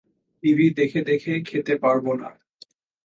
TV 0.43 0.67
দেখে 0.77 0.99
দেখে 1.01 1.33
খেতে 1.41 1.73
পারব 1.77 2.05
না? 2.13 2.29